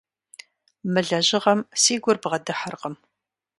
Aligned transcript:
Мы 0.91 0.99
лэжьыгъэм 1.07 1.59
си 1.81 1.93
гур 2.03 2.17
бгъэдыхьэркъым. 2.23 2.95